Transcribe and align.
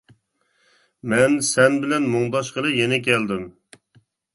مەن 1.13 1.37
سەن 1.51 1.79
بىلەن 1.85 2.11
مۇڭداشقىلى 2.17 2.77
يەنە 2.83 3.05
كەلدىم. 3.11 3.51